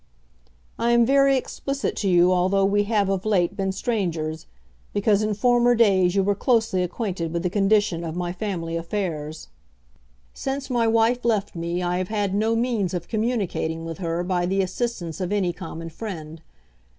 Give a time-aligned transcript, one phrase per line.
[0.79, 4.47] I am very explicit to you although we have of late been strangers,
[4.93, 9.49] because in former days you were closely acquainted with the condition of my family affairs.
[10.33, 14.47] Since my wife left me I have had no means of communicating with her by
[14.47, 16.41] the assistance of any common friend.